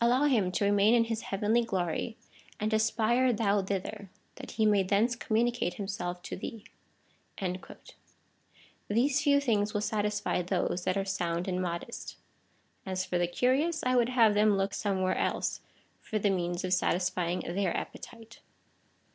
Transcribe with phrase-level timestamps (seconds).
[0.00, 2.16] Allow him to remain in his heavenly glory,
[2.58, 6.64] and aspire thou thither,^ that he may thence communicate himself to thee."
[8.88, 12.16] These few things will satisfy those that are sound and modest.
[12.86, 15.60] As for the curious, I would have them look some where else
[16.00, 18.40] for the means of satisfying their appetite.